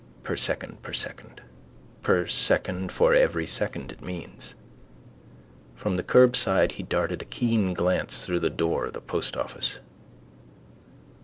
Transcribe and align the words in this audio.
Per 0.23 0.35
second 0.35 0.81
per 0.81 0.93
second. 0.93 1.41
Per 2.01 2.25
second 2.25 2.91
for 2.91 3.13
every 3.13 3.45
second 3.45 3.91
it 3.91 4.01
means. 4.01 4.55
From 5.75 5.95
the 5.95 6.01
curbstone 6.01 6.69
he 6.71 6.81
darted 6.81 7.21
a 7.21 7.25
keen 7.25 7.75
glance 7.75 8.25
through 8.25 8.39
the 8.39 8.49
door 8.49 8.85
of 8.85 8.93
the 8.93 8.99
postoffice. 9.01 9.77